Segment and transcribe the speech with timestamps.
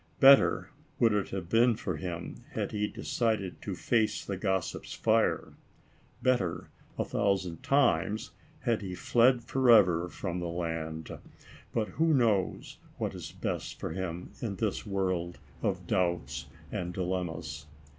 [0.19, 4.93] Better would it have been for him, had he de cided to face the gossips'
[4.95, 5.53] fire.
[6.23, 11.11] Better a thousand times, had he fled forever from the land.
[11.71, 16.91] But who ever knows what is best for him, in this world of doubts and
[16.95, 17.67] dilemmas